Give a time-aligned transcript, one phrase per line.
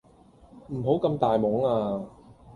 [0.69, 2.03] 唔好咁大懵呀